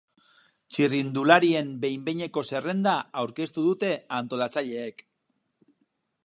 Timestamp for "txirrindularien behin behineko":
0.75-2.43